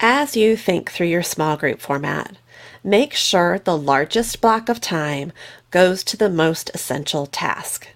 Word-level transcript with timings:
As 0.00 0.36
you 0.36 0.56
think 0.56 0.92
through 0.92 1.08
your 1.08 1.24
small 1.24 1.56
group 1.56 1.80
format, 1.80 2.36
make 2.84 3.14
sure 3.14 3.58
the 3.58 3.76
largest 3.76 4.40
block 4.40 4.68
of 4.68 4.80
time 4.80 5.32
goes 5.72 6.04
to 6.04 6.16
the 6.16 6.30
most 6.30 6.70
essential 6.72 7.26
task. 7.26 7.88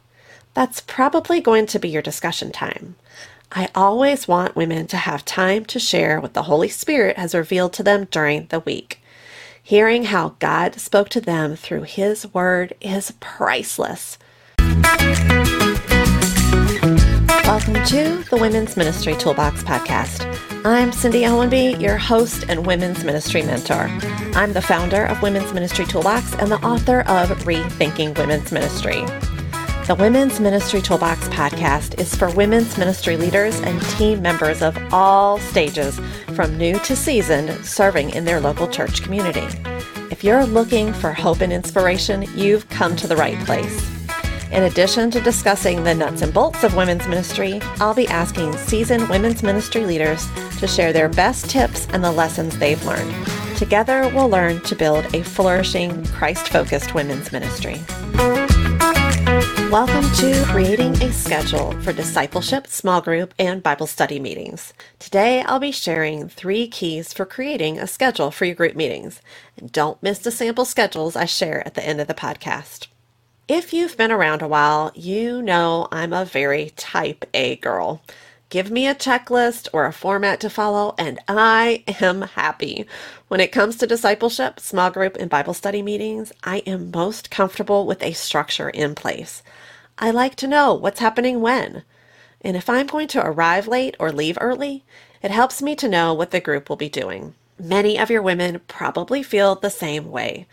That's 0.52 0.80
probably 0.80 1.40
going 1.40 1.66
to 1.66 1.78
be 1.78 1.88
your 1.88 2.02
discussion 2.02 2.50
time. 2.50 2.96
I 3.52 3.68
always 3.72 4.26
want 4.26 4.56
women 4.56 4.88
to 4.88 4.96
have 4.96 5.24
time 5.24 5.64
to 5.66 5.78
share 5.78 6.20
what 6.20 6.34
the 6.34 6.42
Holy 6.42 6.68
Spirit 6.68 7.16
has 7.18 7.36
revealed 7.36 7.72
to 7.74 7.84
them 7.84 8.08
during 8.10 8.46
the 8.46 8.58
week. 8.58 9.00
Hearing 9.62 10.06
how 10.06 10.34
God 10.40 10.80
spoke 10.80 11.08
to 11.10 11.20
them 11.20 11.54
through 11.54 11.82
His 11.82 12.34
Word 12.34 12.74
is 12.80 13.12
priceless. 13.20 14.18
Welcome 17.44 17.84
to 17.84 18.24
the 18.28 18.38
Women's 18.40 18.76
Ministry 18.76 19.14
Toolbox 19.14 19.62
Podcast. 19.62 20.51
I'm 20.64 20.92
Cindy 20.92 21.22
Ellenby, 21.22 21.80
your 21.80 21.98
host 21.98 22.44
and 22.48 22.64
Women's 22.64 23.02
Ministry 23.02 23.42
Mentor. 23.42 23.88
I'm 24.36 24.52
the 24.52 24.62
founder 24.62 25.04
of 25.06 25.20
Women's 25.20 25.52
Ministry 25.52 25.84
Toolbox 25.84 26.34
and 26.34 26.52
the 26.52 26.64
author 26.64 27.00
of 27.00 27.30
Rethinking 27.44 28.16
Women's 28.16 28.52
Ministry. 28.52 29.00
The 29.88 29.96
Women's 29.98 30.38
Ministry 30.38 30.80
Toolbox 30.80 31.28
podcast 31.30 31.98
is 31.98 32.14
for 32.14 32.30
women's 32.30 32.78
ministry 32.78 33.16
leaders 33.16 33.58
and 33.62 33.82
team 33.98 34.22
members 34.22 34.62
of 34.62 34.78
all 34.92 35.38
stages, 35.38 35.98
from 36.36 36.56
new 36.56 36.78
to 36.78 36.94
seasoned, 36.94 37.66
serving 37.66 38.10
in 38.10 38.24
their 38.24 38.38
local 38.38 38.68
church 38.68 39.02
community. 39.02 39.48
If 40.12 40.22
you're 40.22 40.46
looking 40.46 40.92
for 40.92 41.12
hope 41.12 41.40
and 41.40 41.52
inspiration, 41.52 42.24
you've 42.36 42.68
come 42.68 42.94
to 42.96 43.08
the 43.08 43.16
right 43.16 43.38
place. 43.46 43.84
In 44.52 44.64
addition 44.64 45.10
to 45.12 45.20
discussing 45.22 45.82
the 45.82 45.94
nuts 45.94 46.20
and 46.20 46.32
bolts 46.32 46.62
of 46.62 46.76
women's 46.76 47.08
ministry, 47.08 47.58
I'll 47.80 47.94
be 47.94 48.06
asking 48.06 48.52
seasoned 48.58 49.08
women's 49.08 49.42
ministry 49.42 49.86
leaders 49.86 50.28
to 50.62 50.68
share 50.68 50.92
their 50.92 51.08
best 51.08 51.50
tips 51.50 51.88
and 51.88 52.04
the 52.04 52.12
lessons 52.12 52.56
they've 52.56 52.84
learned. 52.86 53.12
Together, 53.56 54.08
we'll 54.14 54.28
learn 54.28 54.60
to 54.60 54.76
build 54.76 55.04
a 55.12 55.24
flourishing, 55.24 56.04
Christ 56.06 56.50
focused 56.50 56.94
women's 56.94 57.32
ministry. 57.32 57.80
Welcome 59.72 60.08
to 60.18 60.44
Creating 60.46 60.92
a 61.02 61.12
Schedule 61.12 61.72
for 61.80 61.92
Discipleship, 61.92 62.68
Small 62.68 63.00
Group, 63.00 63.34
and 63.40 63.60
Bible 63.60 63.88
Study 63.88 64.20
Meetings. 64.20 64.72
Today 65.00 65.42
I'll 65.42 65.58
be 65.58 65.72
sharing 65.72 66.28
three 66.28 66.68
keys 66.68 67.12
for 67.12 67.26
creating 67.26 67.80
a 67.80 67.88
schedule 67.88 68.30
for 68.30 68.44
your 68.44 68.54
group 68.54 68.76
meetings. 68.76 69.20
And 69.56 69.72
don't 69.72 70.00
miss 70.00 70.20
the 70.20 70.30
sample 70.30 70.64
schedules 70.64 71.16
I 71.16 71.24
share 71.24 71.66
at 71.66 71.74
the 71.74 71.84
end 71.84 72.00
of 72.00 72.06
the 72.06 72.14
podcast. 72.14 72.86
If 73.48 73.72
you've 73.72 73.96
been 73.96 74.12
around 74.12 74.42
a 74.42 74.48
while, 74.48 74.92
you 74.94 75.42
know 75.42 75.88
I'm 75.90 76.12
a 76.12 76.24
very 76.24 76.70
type 76.76 77.24
A 77.34 77.56
girl. 77.56 78.00
Give 78.52 78.70
me 78.70 78.86
a 78.86 78.94
checklist 78.94 79.66
or 79.72 79.86
a 79.86 79.94
format 79.94 80.38
to 80.40 80.50
follow, 80.50 80.94
and 80.98 81.18
I 81.26 81.84
am 82.02 82.20
happy. 82.20 82.84
When 83.28 83.40
it 83.40 83.50
comes 83.50 83.76
to 83.76 83.86
discipleship, 83.86 84.60
small 84.60 84.90
group, 84.90 85.16
and 85.16 85.30
Bible 85.30 85.54
study 85.54 85.80
meetings, 85.80 86.32
I 86.44 86.58
am 86.66 86.90
most 86.90 87.30
comfortable 87.30 87.86
with 87.86 88.02
a 88.02 88.12
structure 88.12 88.68
in 88.68 88.94
place. 88.94 89.42
I 89.96 90.10
like 90.10 90.34
to 90.34 90.46
know 90.46 90.74
what's 90.74 91.00
happening 91.00 91.40
when. 91.40 91.82
And 92.42 92.54
if 92.54 92.68
I'm 92.68 92.88
going 92.88 93.08
to 93.08 93.24
arrive 93.24 93.68
late 93.68 93.96
or 93.98 94.12
leave 94.12 94.36
early, 94.38 94.84
it 95.22 95.30
helps 95.30 95.62
me 95.62 95.74
to 95.76 95.88
know 95.88 96.12
what 96.12 96.30
the 96.30 96.38
group 96.38 96.68
will 96.68 96.76
be 96.76 96.90
doing. 96.90 97.32
Many 97.58 97.98
of 97.98 98.10
your 98.10 98.20
women 98.20 98.60
probably 98.68 99.22
feel 99.22 99.54
the 99.54 99.70
same 99.70 100.10
way. 100.10 100.46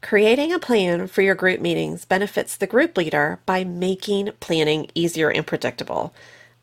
Creating 0.00 0.52
a 0.52 0.60
plan 0.60 1.08
for 1.08 1.22
your 1.22 1.34
group 1.34 1.60
meetings 1.60 2.04
benefits 2.04 2.56
the 2.56 2.68
group 2.68 2.96
leader 2.96 3.40
by 3.46 3.64
making 3.64 4.30
planning 4.38 4.88
easier 4.94 5.28
and 5.28 5.44
predictable 5.44 6.14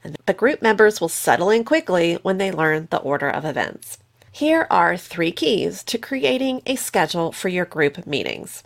and 0.03 0.17
the 0.25 0.33
group 0.33 0.61
members 0.61 1.01
will 1.01 1.09
settle 1.09 1.49
in 1.49 1.63
quickly 1.63 2.15
when 2.21 2.37
they 2.37 2.51
learn 2.51 2.87
the 2.89 2.99
order 2.99 3.29
of 3.29 3.45
events. 3.45 3.97
Here 4.31 4.67
are 4.69 4.95
three 4.95 5.31
keys 5.31 5.83
to 5.83 5.97
creating 5.97 6.61
a 6.65 6.75
schedule 6.75 7.31
for 7.31 7.49
your 7.49 7.65
group 7.65 8.05
meetings. 8.05 8.63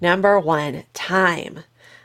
Number 0.00 0.38
one, 0.38 0.84
time. 0.94 1.64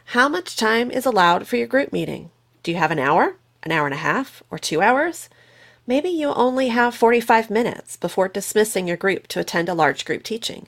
How 0.10 0.28
much 0.28 0.58
time 0.58 0.92
is 0.92 1.06
allowed 1.06 1.48
for 1.48 1.56
your 1.56 1.68
group 1.68 1.94
meeting? 1.94 2.30
Do 2.64 2.72
you 2.72 2.78
have 2.78 2.92
an 2.92 3.00
hour, 3.00 3.38
an 3.64 3.72
hour 3.72 3.86
and 3.86 3.94
a 3.94 3.98
half, 3.98 4.44
or 4.52 4.58
two 4.58 4.82
hours? 4.82 5.30
Maybe 5.88 6.10
you 6.10 6.34
only 6.34 6.70
have 6.70 6.96
45 6.96 7.50
minutes 7.50 7.96
before 7.96 8.28
dismissing 8.28 8.88
your 8.88 8.98
group 8.98 9.28
to 9.28 9.40
attend 9.40 9.70
a 9.70 9.74
large 9.74 10.04
group 10.04 10.24
teaching. 10.24 10.68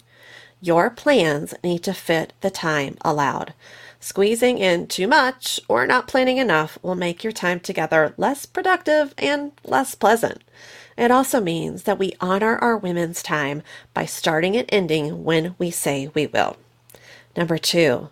Your 0.62 0.90
plans 0.90 1.54
need 1.64 1.84
to 1.84 1.94
fit 1.94 2.34
the 2.42 2.50
time 2.50 2.98
allowed. 3.02 3.54
Squeezing 4.00 4.58
in 4.60 4.88
too 4.88 5.08
much 5.08 5.60
or 5.68 5.88
not 5.88 6.08
planning 6.08 6.38
enough 6.38 6.78
will 6.82 6.96
make 6.96 7.24
your 7.24 7.34
time 7.34 7.60
together 7.60 8.14
less 8.18 8.46
productive 8.46 9.14
and 9.18 9.52
less 9.64 9.96
pleasant. 9.96 10.44
It 10.98 11.12
also 11.12 11.42
means 11.42 11.84
that 11.84 12.00
we 12.00 12.14
honor 12.22 12.58
our 12.58 12.78
women's 12.78 13.24
time 13.24 13.64
by 13.94 14.06
starting 14.06 14.56
and 14.56 14.68
ending 14.70 15.24
when 15.24 15.56
we 15.58 15.72
say 15.72 16.10
we 16.14 16.28
will. 16.28 16.58
Number 17.36 17.58
two, 17.58 18.10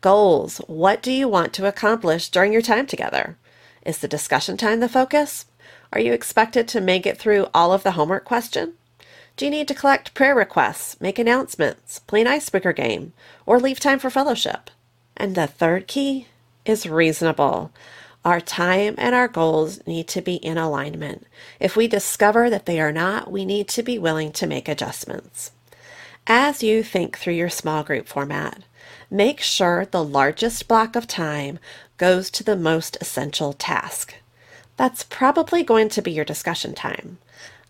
goals. 0.00 0.58
What 0.66 1.02
do 1.02 1.10
you 1.10 1.28
want 1.28 1.52
to 1.54 1.66
accomplish 1.66 2.28
during 2.28 2.52
your 2.52 2.62
time 2.62 2.86
together? 2.86 3.36
Is 3.84 3.98
the 3.98 4.08
discussion 4.08 4.56
time 4.56 4.80
the 4.80 4.88
focus? 4.88 5.46
Are 5.92 6.00
you 6.00 6.12
expected 6.12 6.68
to 6.68 6.80
make 6.80 7.06
it 7.06 7.18
through 7.18 7.48
all 7.52 7.72
of 7.72 7.82
the 7.82 7.92
homework 7.92 8.24
question? 8.24 8.74
Do 9.36 9.46
you 9.46 9.50
need 9.50 9.68
to 9.68 9.74
collect 9.74 10.14
prayer 10.14 10.34
requests, 10.34 11.00
make 11.00 11.18
announcements, 11.18 12.00
play 12.00 12.20
an 12.20 12.26
icebreaker 12.26 12.72
game, 12.72 13.12
or 13.46 13.58
leave 13.58 13.80
time 13.80 13.98
for 13.98 14.10
fellowship? 14.10 14.70
And 15.22 15.36
the 15.36 15.46
third 15.46 15.86
key 15.86 16.26
is 16.64 16.88
reasonable. 16.88 17.70
Our 18.24 18.40
time 18.40 18.96
and 18.98 19.14
our 19.14 19.28
goals 19.28 19.78
need 19.86 20.08
to 20.08 20.20
be 20.20 20.34
in 20.34 20.58
alignment. 20.58 21.28
If 21.60 21.76
we 21.76 21.86
discover 21.86 22.50
that 22.50 22.66
they 22.66 22.80
are 22.80 22.90
not, 22.90 23.30
we 23.30 23.44
need 23.44 23.68
to 23.68 23.84
be 23.84 24.00
willing 24.00 24.32
to 24.32 24.48
make 24.48 24.68
adjustments. 24.68 25.52
As 26.26 26.64
you 26.64 26.82
think 26.82 27.16
through 27.16 27.34
your 27.34 27.50
small 27.50 27.84
group 27.84 28.08
format, 28.08 28.64
make 29.12 29.40
sure 29.40 29.86
the 29.86 30.02
largest 30.02 30.66
block 30.66 30.96
of 30.96 31.06
time 31.06 31.60
goes 31.98 32.28
to 32.32 32.42
the 32.42 32.56
most 32.56 32.98
essential 33.00 33.52
task. 33.52 34.16
That's 34.76 35.04
probably 35.04 35.62
going 35.62 35.88
to 35.90 36.02
be 36.02 36.10
your 36.10 36.24
discussion 36.24 36.74
time. 36.74 37.18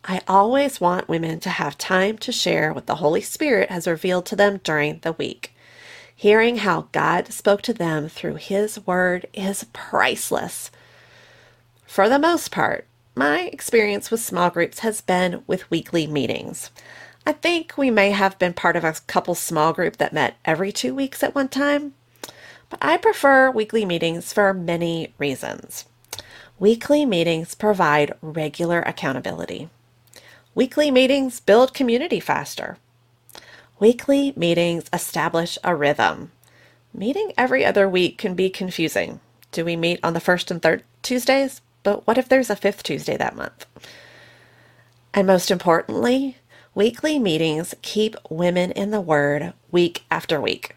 I 0.07 0.23
always 0.27 0.81
want 0.81 1.07
women 1.07 1.39
to 1.41 1.51
have 1.51 1.77
time 1.77 2.17
to 2.19 2.33
share 2.33 2.73
what 2.73 2.87
the 2.87 2.97
Holy 2.97 3.21
Spirit 3.21 3.71
has 3.71 3.87
revealed 3.87 4.25
to 4.27 4.37
them 4.37 4.59
during 4.65 5.01
the 5.01 5.13
week. 5.13 5.52
Hearing 6.23 6.59
how 6.59 6.87
God 6.93 7.33
spoke 7.33 7.63
to 7.63 7.73
them 7.73 8.09
through 8.09 8.37
His 8.37 8.87
Word 8.87 9.27
is 9.35 9.67
priceless. 9.73 10.71
For 11.85 12.09
the 12.09 12.17
most 12.17 12.53
part, 12.53 12.87
my 13.17 13.41
experience 13.53 14.09
with 14.09 14.21
small 14.21 14.49
groups 14.49 14.79
has 14.87 15.01
been 15.01 15.43
with 15.49 15.69
weekly 15.69 16.07
meetings. 16.07 16.71
I 17.27 17.33
think 17.33 17.77
we 17.77 17.91
may 17.91 18.13
have 18.13 18.39
been 18.39 18.53
part 18.53 18.77
of 18.77 18.85
a 18.85 18.95
couple 19.09 19.35
small 19.35 19.73
group 19.73 19.97
that 19.97 20.13
met 20.13 20.37
every 20.45 20.71
two 20.71 20.95
weeks 20.95 21.25
at 21.25 21.35
one 21.35 21.49
time, 21.49 21.95
but 22.71 22.79
I 22.81 22.99
prefer 22.99 23.51
weekly 23.51 23.85
meetings 23.85 24.33
for 24.33 24.55
many 24.55 25.13
reasons. 25.19 25.87
Weekly 26.57 27.05
meetings 27.05 27.57
provide 27.57 28.15
regular 28.23 28.83
accountability. 28.83 29.71
Weekly 30.55 30.93
meetings 30.93 31.41
build 31.41 31.75
community 31.75 32.21
faster. 32.21 32.79
Weekly 33.83 34.33
meetings 34.37 34.85
establish 34.93 35.59
a 35.65 35.75
rhythm. 35.75 36.31
Meeting 36.95 37.33
every 37.37 37.65
other 37.65 37.89
week 37.89 38.17
can 38.17 38.37
be 38.37 38.49
confusing. 38.49 39.19
Do 39.51 39.65
we 39.65 39.75
meet 39.75 39.99
on 40.05 40.13
the 40.13 40.21
first 40.21 40.53
and 40.53 40.63
third 40.63 40.85
Tuesdays? 41.03 41.61
But 41.83 42.07
what 42.07 42.17
if 42.17 42.29
there's 42.29 42.49
a 42.49 42.55
fifth 42.55 42.85
Tuesday 42.85 43.17
that 43.17 43.35
month? 43.35 43.67
And 45.13 45.27
most 45.27 45.51
importantly, 45.51 46.37
weekly 46.77 47.19
meetings 47.19 47.75
keep 47.83 48.15
women 48.31 48.71
in 48.71 48.93
the 48.93 49.01
Word 49.01 49.53
week 49.73 50.05
after 50.13 50.41
week. 50.41 50.77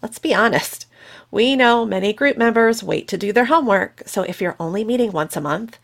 Let's 0.00 0.18
be 0.18 0.34
honest. 0.34 0.86
We 1.30 1.56
know 1.56 1.84
many 1.84 2.14
group 2.14 2.38
members 2.38 2.82
wait 2.82 3.06
to 3.08 3.18
do 3.18 3.34
their 3.34 3.44
homework, 3.44 4.04
so 4.06 4.22
if 4.22 4.40
you're 4.40 4.56
only 4.58 4.82
meeting 4.82 5.12
once 5.12 5.36
a 5.36 5.42
month, 5.42 5.78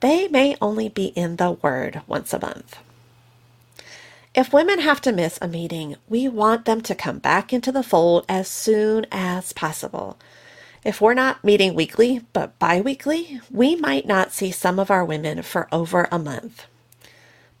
they 0.00 0.26
may 0.28 0.56
only 0.62 0.88
be 0.88 1.08
in 1.08 1.36
the 1.36 1.52
Word 1.52 2.00
once 2.06 2.32
a 2.32 2.40
month. 2.40 2.78
If 4.38 4.52
women 4.52 4.78
have 4.78 5.00
to 5.00 5.10
miss 5.10 5.36
a 5.42 5.48
meeting, 5.48 5.96
we 6.08 6.28
want 6.28 6.64
them 6.64 6.80
to 6.82 6.94
come 6.94 7.18
back 7.18 7.52
into 7.52 7.72
the 7.72 7.82
fold 7.82 8.24
as 8.28 8.46
soon 8.46 9.04
as 9.10 9.52
possible. 9.52 10.16
If 10.84 11.00
we're 11.00 11.12
not 11.14 11.42
meeting 11.42 11.74
weekly, 11.74 12.20
but 12.32 12.56
bi 12.60 12.80
weekly, 12.80 13.40
we 13.50 13.74
might 13.74 14.06
not 14.06 14.30
see 14.30 14.52
some 14.52 14.78
of 14.78 14.92
our 14.92 15.04
women 15.04 15.42
for 15.42 15.66
over 15.72 16.06
a 16.12 16.20
month. 16.20 16.66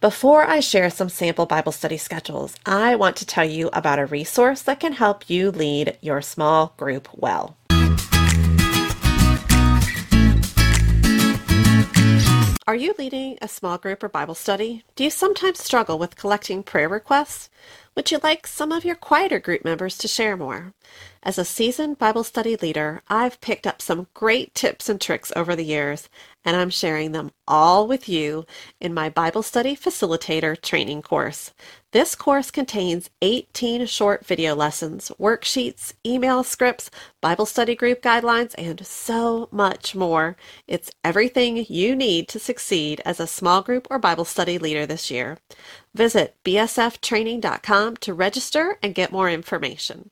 Before 0.00 0.44
I 0.44 0.60
share 0.60 0.88
some 0.88 1.08
sample 1.08 1.46
Bible 1.46 1.72
study 1.72 1.96
schedules, 1.96 2.54
I 2.64 2.94
want 2.94 3.16
to 3.16 3.26
tell 3.26 3.44
you 3.44 3.70
about 3.72 3.98
a 3.98 4.06
resource 4.06 4.62
that 4.62 4.78
can 4.78 4.92
help 4.92 5.28
you 5.28 5.50
lead 5.50 5.98
your 6.00 6.22
small 6.22 6.74
group 6.76 7.08
well. 7.12 7.56
Are 12.68 12.76
you 12.76 12.94
leading 12.98 13.38
a 13.42 13.48
small 13.48 13.78
group 13.78 14.04
or 14.04 14.10
Bible 14.10 14.36
study? 14.36 14.84
Do 14.96 15.04
you 15.04 15.10
sometimes 15.10 15.64
struggle 15.64 15.98
with 15.98 16.16
collecting 16.16 16.62
prayer 16.62 16.88
requests? 16.90 17.50
Would 17.98 18.12
you 18.12 18.20
like 18.22 18.46
some 18.46 18.70
of 18.70 18.84
your 18.84 18.94
quieter 18.94 19.40
group 19.40 19.64
members 19.64 19.98
to 19.98 20.06
share 20.06 20.36
more? 20.36 20.72
As 21.20 21.36
a 21.36 21.44
seasoned 21.44 21.98
Bible 21.98 22.22
study 22.22 22.54
leader, 22.54 23.02
I've 23.08 23.40
picked 23.40 23.66
up 23.66 23.82
some 23.82 24.06
great 24.14 24.54
tips 24.54 24.88
and 24.88 25.00
tricks 25.00 25.32
over 25.34 25.56
the 25.56 25.64
years, 25.64 26.08
and 26.44 26.56
I'm 26.56 26.70
sharing 26.70 27.10
them 27.10 27.32
all 27.48 27.88
with 27.88 28.08
you 28.08 28.46
in 28.80 28.94
my 28.94 29.08
Bible 29.08 29.42
Study 29.42 29.74
Facilitator 29.74 30.58
training 30.62 31.02
course. 31.02 31.52
This 31.90 32.14
course 32.14 32.50
contains 32.50 33.10
18 33.20 33.86
short 33.86 34.24
video 34.24 34.54
lessons, 34.54 35.10
worksheets, 35.18 35.92
email 36.06 36.44
scripts, 36.44 36.90
Bible 37.20 37.46
study 37.46 37.74
group 37.74 38.00
guidelines, 38.00 38.54
and 38.56 38.86
so 38.86 39.48
much 39.50 39.94
more. 39.94 40.36
It's 40.68 40.90
everything 41.02 41.66
you 41.68 41.96
need 41.96 42.28
to 42.28 42.38
succeed 42.38 43.00
as 43.04 43.18
a 43.18 43.26
small 43.26 43.62
group 43.62 43.88
or 43.90 43.98
Bible 43.98 44.24
study 44.24 44.56
leader 44.58 44.86
this 44.86 45.10
year. 45.10 45.38
Visit 45.98 46.36
bsftraining.com 46.44 47.96
to 47.96 48.14
register 48.14 48.78
and 48.84 48.94
get 48.94 49.10
more 49.10 49.28
information. 49.28 50.10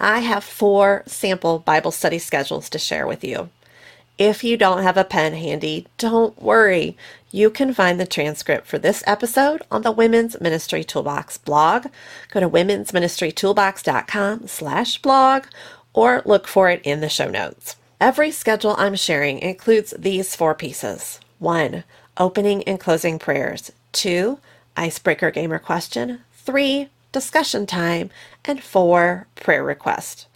I 0.00 0.18
have 0.18 0.42
four 0.42 1.04
sample 1.06 1.60
Bible 1.60 1.92
study 1.92 2.18
schedules 2.18 2.68
to 2.70 2.78
share 2.80 3.06
with 3.06 3.22
you. 3.22 3.50
If 4.18 4.42
you 4.42 4.56
don't 4.56 4.82
have 4.82 4.96
a 4.96 5.04
pen 5.04 5.34
handy, 5.34 5.86
don't 5.96 6.42
worry. 6.42 6.96
You 7.30 7.48
can 7.48 7.72
find 7.72 8.00
the 8.00 8.04
transcript 8.04 8.66
for 8.66 8.78
this 8.78 9.04
episode 9.06 9.62
on 9.70 9.82
the 9.82 9.92
Women's 9.92 10.40
Ministry 10.40 10.82
Toolbox 10.82 11.38
blog. 11.38 11.86
Go 12.32 12.40
to 12.40 12.50
womensministrytoolbox.com 12.50 14.48
slash 14.48 15.00
blog 15.00 15.44
or 15.94 16.22
look 16.24 16.48
for 16.48 16.68
it 16.68 16.80
in 16.82 16.98
the 16.98 17.08
show 17.08 17.30
notes. 17.30 17.76
Every 17.98 18.30
schedule 18.30 18.74
I'm 18.76 18.94
sharing 18.94 19.38
includes 19.38 19.94
these 19.98 20.36
four 20.36 20.54
pieces. 20.54 21.18
One, 21.38 21.84
opening 22.18 22.62
and 22.64 22.78
closing 22.78 23.18
prayers. 23.18 23.72
Two, 23.92 24.38
icebreaker 24.76 25.30
gamer 25.30 25.58
question. 25.58 26.20
Three, 26.34 26.90
discussion 27.12 27.66
time. 27.66 28.10
And 28.44 28.62
four, 28.62 29.28
prayer 29.34 29.64
request. 29.64 30.26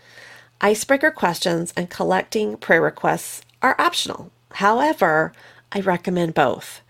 Icebreaker 0.63 1.11
questions 1.11 1.75
and 1.77 1.91
collecting 1.91 2.57
prayer 2.57 2.81
requests 2.81 3.43
are 3.61 3.79
optional. 3.79 4.31
However, 4.53 5.35
I 5.71 5.81
recommend 5.81 6.33
both. 6.33 6.81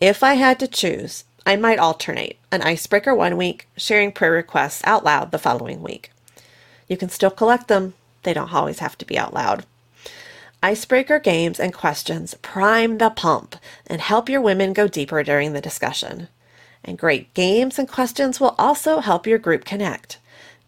If 0.00 0.22
I 0.22 0.34
had 0.34 0.60
to 0.60 0.68
choose, 0.68 1.24
I 1.44 1.56
might 1.56 1.80
alternate 1.80 2.38
an 2.52 2.62
icebreaker 2.62 3.14
one 3.16 3.36
week, 3.36 3.66
sharing 3.76 4.12
prayer 4.12 4.30
requests 4.30 4.82
out 4.84 5.04
loud 5.04 5.32
the 5.32 5.38
following 5.38 5.82
week. 5.82 6.12
You 6.86 6.96
can 6.96 7.08
still 7.08 7.30
collect 7.30 7.66
them, 7.66 7.94
they 8.22 8.32
don't 8.32 8.52
always 8.52 8.78
have 8.78 8.96
to 8.98 9.04
be 9.04 9.18
out 9.18 9.34
loud. 9.34 9.66
Icebreaker 10.62 11.18
games 11.18 11.58
and 11.58 11.72
questions 11.72 12.34
prime 12.34 12.98
the 12.98 13.08
pump 13.08 13.56
and 13.86 13.98
help 13.98 14.28
your 14.28 14.42
women 14.42 14.74
go 14.74 14.88
deeper 14.88 15.22
during 15.22 15.54
the 15.54 15.60
discussion. 15.62 16.28
And 16.84 16.98
great 16.98 17.32
games 17.32 17.78
and 17.78 17.88
questions 17.88 18.40
will 18.40 18.54
also 18.58 19.00
help 19.00 19.26
your 19.26 19.38
group 19.38 19.64
connect. 19.64 20.18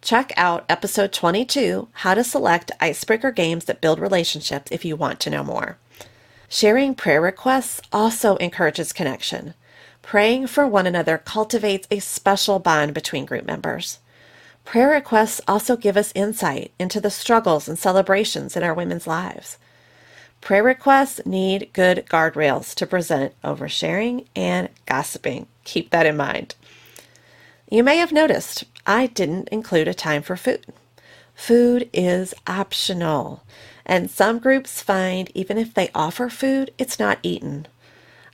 Check 0.00 0.32
out 0.34 0.64
episode 0.66 1.12
22 1.12 1.88
How 1.92 2.14
to 2.14 2.24
Select 2.24 2.72
Icebreaker 2.80 3.32
Games 3.32 3.66
That 3.66 3.82
Build 3.82 3.98
Relationships 3.98 4.72
if 4.72 4.82
you 4.82 4.96
want 4.96 5.20
to 5.20 5.30
know 5.30 5.44
more. 5.44 5.76
Sharing 6.48 6.94
prayer 6.94 7.20
requests 7.20 7.82
also 7.92 8.36
encourages 8.36 8.94
connection. 8.94 9.52
Praying 10.00 10.46
for 10.46 10.66
one 10.66 10.86
another 10.86 11.18
cultivates 11.18 11.86
a 11.90 11.98
special 11.98 12.58
bond 12.58 12.94
between 12.94 13.26
group 13.26 13.44
members. 13.44 13.98
Prayer 14.64 14.88
requests 14.88 15.42
also 15.46 15.76
give 15.76 15.98
us 15.98 16.12
insight 16.14 16.72
into 16.78 16.98
the 16.98 17.10
struggles 17.10 17.68
and 17.68 17.78
celebrations 17.78 18.56
in 18.56 18.62
our 18.62 18.72
women's 18.72 19.06
lives. 19.06 19.58
Prayer 20.42 20.64
requests 20.64 21.24
need 21.24 21.70
good 21.72 22.04
guardrails 22.10 22.74
to 22.74 22.84
present 22.84 23.32
oversharing 23.42 24.26
and 24.34 24.68
gossiping. 24.86 25.46
Keep 25.62 25.90
that 25.90 26.04
in 26.04 26.16
mind. 26.16 26.56
You 27.70 27.84
may 27.84 27.98
have 27.98 28.10
noticed 28.10 28.64
I 28.84 29.06
didn't 29.06 29.48
include 29.50 29.86
a 29.86 29.94
time 29.94 30.20
for 30.20 30.36
food. 30.36 30.66
Food 31.36 31.88
is 31.92 32.34
optional, 32.48 33.44
and 33.86 34.10
some 34.10 34.40
groups 34.40 34.82
find 34.82 35.30
even 35.32 35.58
if 35.58 35.74
they 35.74 35.90
offer 35.94 36.28
food, 36.28 36.72
it's 36.76 36.98
not 36.98 37.20
eaten. 37.22 37.68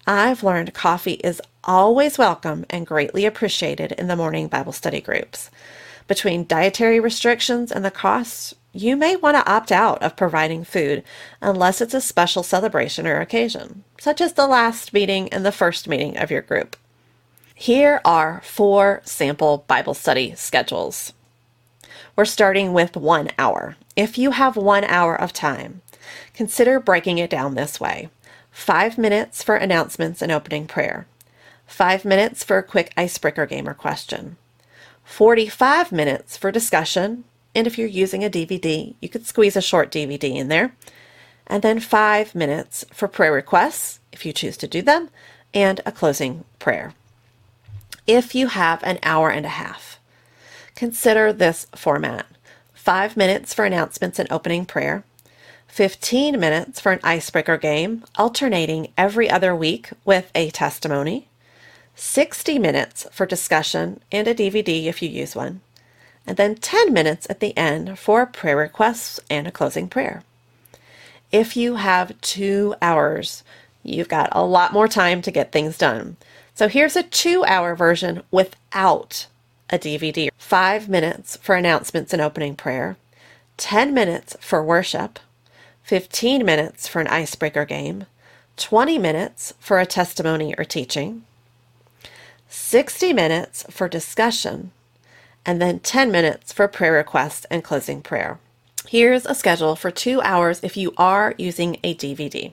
I've 0.07 0.43
learned 0.43 0.73
coffee 0.73 1.21
is 1.23 1.43
always 1.63 2.17
welcome 2.17 2.65
and 2.71 2.87
greatly 2.87 3.27
appreciated 3.27 3.93
in 3.93 4.09
the 4.09 4.17
morning 4.17 4.49
Bible 4.49 4.73
study 4.73 5.03
groups. 5.03 5.51
Between 6.07 6.47
dietary 6.47 7.01
restrictions 7.01 7.71
and 7.71 7.85
the 7.85 7.91
costs, 7.91 8.55
you 8.81 8.97
may 8.97 9.17
want 9.17 9.37
to 9.37 9.51
opt 9.51 9.73
out 9.73 10.01
of 10.03 10.17
providing 10.17 10.63
food 10.63 11.03
unless 11.41 11.81
it's 11.81 11.95
a 11.95 12.01
special 12.01 12.45
celebration 12.45 13.07
or 13.07 13.21
occasion, 13.21 13.83
such 13.99 14.21
as 14.21 14.35
the 14.35 14.47
last 14.47 14.93
meeting 14.93 15.29
and 15.31 15.45
the 15.45 15.53
first 15.53 15.89
meeting 15.89 16.17
of 16.17 16.31
your 16.31 16.43
group. 16.43 16.77
Here 17.55 18.01
are 18.05 18.41
four 18.45 19.01
sample 19.05 19.65
Bible 19.67 19.95
study 19.95 20.35
schedules. 20.37 21.13
We're 22.15 22.25
starting 22.25 22.73
with 22.73 22.97
one 22.97 23.31
hour. 23.37 23.77
If 23.97 24.17
you 24.17 24.31
have 24.31 24.57
one 24.57 24.85
hour 24.85 25.21
of 25.21 25.33
time, 25.33 25.83
consider 26.33 26.79
breaking 26.79 27.19
it 27.19 27.31
down 27.31 27.55
this 27.55 27.81
way 27.81 28.11
five 28.53 28.97
minutes 28.97 29.43
for 29.43 29.57
announcements 29.57 30.23
and 30.23 30.31
opening 30.31 30.67
prayer, 30.67 31.07
five 31.67 32.05
minutes 32.05 32.45
for 32.45 32.59
a 32.59 32.63
quick 32.63 32.93
icebreaker 32.97 33.47
game 33.47 33.69
or 33.69 33.75
question, 33.75 34.37
45 35.05 35.91
minutes 35.91 36.37
for 36.37 36.51
discussion, 36.53 37.25
and 37.59 37.67
if 37.67 37.77
you're 37.77 37.89
using 37.89 38.23
a 38.25 38.31
DVD, 38.31 38.95
you 39.01 39.09
could 39.09 39.27
squeeze 39.27 39.57
a 39.57 39.61
short 39.61 39.91
DVD 39.91 40.37
in 40.37 40.47
there. 40.47 40.77
And 41.45 41.61
then 41.61 41.81
five 41.81 42.33
minutes 42.33 42.85
for 42.93 43.09
prayer 43.09 43.33
requests, 43.33 43.99
if 44.13 44.25
you 44.25 44.33
choose 44.33 44.57
to 44.59 44.69
do 44.69 44.81
them, 44.81 45.11
and 45.53 45.81
a 45.85 45.91
closing 45.91 46.45
prayer. 46.61 46.95
If 48.07 48.33
you 48.33 48.47
have 48.47 48.81
an 48.85 49.01
hour 49.03 49.29
and 49.29 49.45
a 49.45 49.49
half, 49.49 49.99
consider 50.77 51.33
this 51.33 51.67
format 51.75 52.27
five 52.75 53.17
minutes 53.17 53.53
for 53.55 53.65
announcements 53.65 54.21
and 54.21 54.31
opening 54.31 54.65
prayer, 54.65 55.03
15 55.67 56.39
minutes 56.39 56.79
for 56.79 56.93
an 56.93 57.01
icebreaker 57.03 57.57
game, 57.57 58.05
alternating 58.17 58.93
every 58.97 59.29
other 59.29 59.53
week 59.53 59.91
with 60.05 60.31
a 60.37 60.51
testimony, 60.51 61.27
60 61.97 62.61
minutes 62.61 63.05
for 63.11 63.27
discussion 63.27 64.01
and 64.13 64.29
a 64.29 64.35
DVD 64.35 64.85
if 64.85 65.03
you 65.03 65.09
use 65.09 65.35
one, 65.35 65.61
and 66.29 66.37
then 66.37 66.55
10 66.55 66.93
minutes 66.93 67.27
at 67.31 67.41
the 67.41 67.57
end 67.57 67.99
for 67.99 68.27
prayer 68.27 68.59
requests 68.59 69.19
and 69.31 69.49
a 69.49 69.51
closing 69.51 69.89
prayer. 69.89 70.23
If 71.33 71.57
you 71.57 71.77
have 71.77 72.21
two 72.21 72.75
hours, 72.83 73.43
you've 73.83 74.11
got 74.11 74.29
a 74.33 74.45
lot 74.45 74.75
more 74.75 74.89
time 74.89 75.23
to 75.23 75.31
get 75.31 75.53
things 75.53 75.79
done. 75.79 76.19
So 76.55 76.69
here's 76.69 76.97
a 76.97 77.03
two 77.03 77.45
hour 77.47 77.75
version 77.75 78.23
without 78.31 79.27
a 79.71 79.79
DVD. 79.79 80.29
Five 80.37 80.87
minutes 80.89 81.39
for 81.39 81.55
announcements 81.55 82.13
and 82.13 82.21
opening 82.21 82.57
prayer, 82.57 82.99
10 83.57 83.95
minutes 83.95 84.37
for 84.39 84.63
worship, 84.63 85.19
15 85.85 86.45
minutes 86.45 86.87
for 86.87 87.01
an 87.01 87.07
icebreaker 87.07 87.65
game, 87.65 88.05
20 88.59 88.99
minutes 88.99 89.55
for 89.59 89.79
a 89.79 89.87
testimony 89.87 90.55
or 90.59 90.65
teaching, 90.65 91.25
60 92.51 93.15
minutes 93.15 93.65
for 93.71 93.89
discussion, 93.89 94.73
and 95.45 95.61
then 95.61 95.81
10 95.81 96.11
minutes 96.11 96.53
for 96.53 96.69
prayer 96.69 96.93
requests 96.93 97.47
and 97.51 97.65
closing 97.65 98.03
prayer. 98.03 98.39
Here's 98.89 99.27
a 99.27 99.35
schedule 99.35 99.77
for 99.77 99.91
two 99.91 100.21
hours 100.23 100.61
if 100.63 100.77
you 100.77 100.95
are 100.97 101.35
using 101.37 101.79
a 101.85 101.95
DVD. 101.95 102.53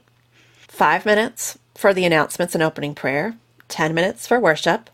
Five 0.67 1.05
minutes 1.05 1.57
for 1.75 1.93
the 1.93 2.05
announcements 2.05 2.53
and 2.53 2.63
opening 2.63 2.95
prayer, 2.95 3.35
10 3.69 3.93
minutes 3.93 4.27
for 4.27 4.39
worship, 4.39 4.89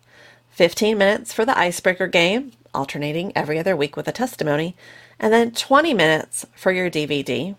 15 0.52 0.98
minutes 0.98 1.34
for 1.34 1.46
the 1.46 1.58
icebreaker 1.58 2.08
game, 2.08 2.52
alternating 2.74 3.32
every 3.36 3.58
other 3.58 3.76
week 3.76 3.96
with 3.96 4.08
a 4.08 4.12
testimony, 4.12 4.76
and 5.20 5.34
then 5.34 5.52
20 5.52 5.94
minutes 5.94 6.46
for 6.56 6.72
your 6.72 6.90
DVD, 6.90 7.56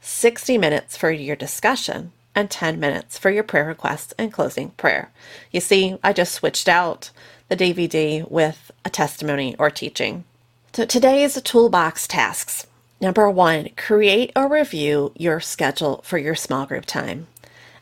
60 0.00 0.58
minutes 0.58 0.96
for 0.96 1.10
your 1.10 1.36
discussion, 1.36 2.12
and 2.34 2.50
10 2.50 2.78
minutes 2.78 3.18
for 3.18 3.30
your 3.30 3.42
prayer 3.42 3.66
requests 3.66 4.12
and 4.18 4.32
closing 4.32 4.70
prayer. 4.70 5.10
You 5.50 5.60
see, 5.60 5.98
I 6.04 6.12
just 6.12 6.34
switched 6.34 6.68
out 6.68 7.10
the 7.48 7.56
DVD 7.56 8.28
with 8.30 8.70
a 8.84 8.90
testimony 8.90 9.54
or 9.58 9.70
teaching. 9.70 10.24
So 10.72 10.84
today's 10.84 11.40
toolbox 11.40 12.06
tasks. 12.06 12.66
Number 13.00 13.30
one, 13.30 13.68
create 13.76 14.32
or 14.34 14.48
review 14.48 15.12
your 15.16 15.40
schedule 15.40 16.00
for 16.04 16.18
your 16.18 16.34
small 16.34 16.66
group 16.66 16.86
time. 16.86 17.26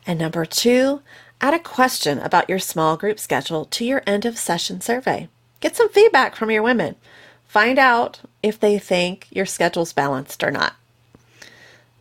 And 0.06 0.18
number 0.18 0.44
two, 0.44 1.02
add 1.40 1.54
a 1.54 1.59
question 1.59 2.18
about 2.18 2.49
your 2.49 2.59
small 2.59 2.97
group 2.97 3.18
schedule 3.18 3.64
to 3.66 3.85
your 3.85 4.02
end 4.06 4.25
of 4.25 4.38
session 4.38 4.80
survey. 4.80 5.28
Get 5.61 5.76
some 5.76 5.88
feedback 5.88 6.37
from 6.37 6.50
your 6.50 6.62
women. 6.62 6.97
Find 7.47 7.78
out 7.78 8.21
if 8.42 8.59
they 8.59 8.78
think 8.78 9.28
your 9.30 9.47
schedule's 9.47 9.92
balanced 9.92 10.42
or 10.42 10.50
not. 10.50 10.75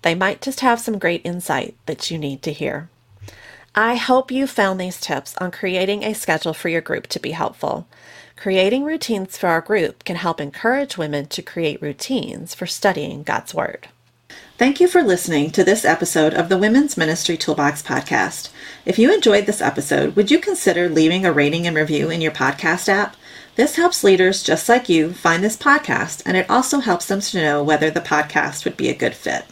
They 0.01 0.15
might 0.15 0.41
just 0.41 0.59
have 0.59 0.79
some 0.79 0.99
great 0.99 1.21
insight 1.23 1.75
that 1.85 2.11
you 2.11 2.17
need 2.17 2.41
to 2.43 2.51
hear. 2.51 2.89
I 3.75 3.95
hope 3.95 4.29
you 4.29 4.45
found 4.45 4.79
these 4.79 5.01
tips 5.01 5.35
on 5.37 5.49
creating 5.49 6.03
a 6.03 6.13
schedule 6.13 6.53
for 6.53 6.69
your 6.69 6.81
group 6.81 7.07
to 7.07 7.19
be 7.19 7.31
helpful. 7.31 7.87
Creating 8.35 8.83
routines 8.83 9.35
for 9.35 9.47
our 9.47 9.61
group 9.61 10.03
can 10.03 10.15
help 10.15 10.39
encourage 10.39 10.95
women 10.95 11.25
to 11.27 11.41
create 11.41 11.81
routines 11.81 12.53
for 12.53 12.67
studying 12.67 13.23
God's 13.23 13.55
Word. 13.55 13.87
Thank 14.59 14.79
you 14.79 14.87
for 14.87 15.01
listening 15.01 15.49
to 15.51 15.63
this 15.63 15.85
episode 15.85 16.35
of 16.35 16.49
the 16.49 16.57
Women's 16.57 16.97
Ministry 16.97 17.35
Toolbox 17.35 17.81
podcast. 17.81 18.51
If 18.85 18.99
you 18.99 19.11
enjoyed 19.11 19.47
this 19.47 19.61
episode, 19.61 20.15
would 20.15 20.29
you 20.29 20.37
consider 20.37 20.87
leaving 20.87 21.25
a 21.25 21.33
rating 21.33 21.65
and 21.65 21.75
review 21.75 22.11
in 22.11 22.21
your 22.21 22.31
podcast 22.31 22.87
app? 22.87 23.15
This 23.55 23.75
helps 23.75 24.03
leaders 24.03 24.43
just 24.43 24.69
like 24.69 24.87
you 24.87 25.13
find 25.13 25.43
this 25.43 25.57
podcast, 25.57 26.21
and 26.27 26.37
it 26.37 26.47
also 26.47 26.79
helps 26.79 27.07
them 27.07 27.21
to 27.21 27.41
know 27.41 27.63
whether 27.63 27.89
the 27.89 28.01
podcast 28.01 28.65
would 28.65 28.77
be 28.77 28.89
a 28.89 28.95
good 28.95 29.15
fit. 29.15 29.45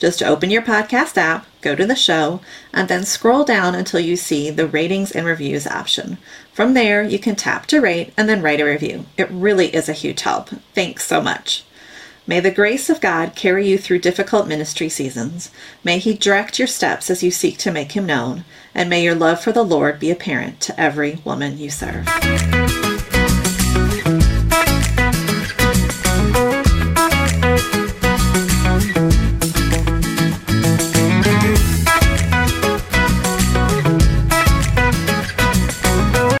Just 0.00 0.20
open 0.20 0.50
your 0.50 0.62
podcast 0.62 1.16
app, 1.16 1.46
go 1.62 1.74
to 1.74 1.86
the 1.86 1.96
show, 1.96 2.40
and 2.72 2.88
then 2.88 3.04
scroll 3.04 3.44
down 3.44 3.74
until 3.74 4.00
you 4.00 4.16
see 4.16 4.50
the 4.50 4.66
ratings 4.66 5.12
and 5.12 5.24
reviews 5.24 5.66
option. 5.66 6.18
From 6.52 6.74
there, 6.74 7.02
you 7.02 7.18
can 7.18 7.36
tap 7.36 7.66
to 7.66 7.80
rate 7.80 8.12
and 8.16 8.28
then 8.28 8.42
write 8.42 8.60
a 8.60 8.64
review. 8.64 9.06
It 9.16 9.30
really 9.30 9.74
is 9.74 9.88
a 9.88 9.94
huge 9.94 10.20
help. 10.20 10.50
Thanks 10.74 11.06
so 11.06 11.20
much. 11.20 11.64
May 12.26 12.38
the 12.38 12.52
grace 12.52 12.88
of 12.88 13.00
God 13.00 13.34
carry 13.34 13.66
you 13.66 13.78
through 13.78 13.98
difficult 13.98 14.46
ministry 14.46 14.88
seasons. 14.88 15.50
May 15.82 15.98
He 15.98 16.14
direct 16.14 16.58
your 16.58 16.68
steps 16.68 17.10
as 17.10 17.22
you 17.22 17.30
seek 17.30 17.58
to 17.58 17.72
make 17.72 17.92
Him 17.92 18.06
known, 18.06 18.44
and 18.74 18.88
may 18.88 19.02
your 19.02 19.16
love 19.16 19.40
for 19.40 19.50
the 19.50 19.64
Lord 19.64 19.98
be 19.98 20.10
apparent 20.10 20.60
to 20.60 20.80
every 20.80 21.20
woman 21.24 21.58
you 21.58 21.70
serve. 21.70 22.06